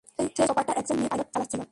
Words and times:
সেই 0.15 0.27
চপারটা 0.47 0.71
একজন 0.79 0.95
মেয়ে 0.99 1.11
পাইলট 1.11 1.27
চালাচ্ছিল। 1.33 1.61